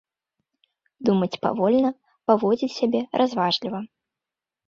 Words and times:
Думаць 1.09 1.39
павольна, 1.43 1.91
паводзіць 2.31 2.71
сябе 2.79 3.01
разважліва. 3.23 3.79